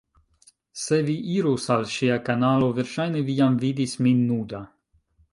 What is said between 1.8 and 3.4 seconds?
ŝia kanalo verŝajne vi